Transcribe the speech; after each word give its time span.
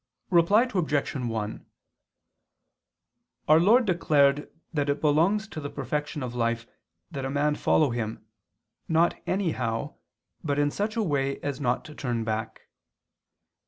Reply 0.31 0.63
Obj. 0.73 1.15
1: 1.15 1.65
Our 3.47 3.59
Lord 3.59 3.85
declared 3.85 4.51
that 4.73 4.89
it 4.89 4.99
belongs 4.99 5.47
to 5.49 5.61
the 5.61 5.69
perfection 5.69 6.23
of 6.23 6.33
life 6.33 6.65
that 7.11 7.23
a 7.23 7.29
man 7.29 7.53
follow 7.53 7.91
Him, 7.91 8.25
not 8.87 9.21
anyhow, 9.27 9.93
but 10.43 10.57
in 10.57 10.71
such 10.71 10.95
a 10.95 11.03
way 11.03 11.39
as 11.41 11.61
not 11.61 11.85
to 11.85 11.93
turn 11.93 12.23
back. 12.23 12.61